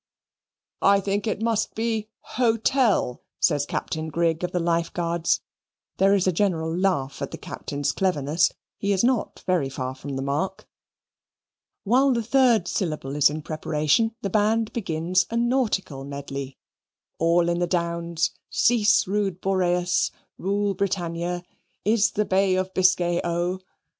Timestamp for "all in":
17.19-17.59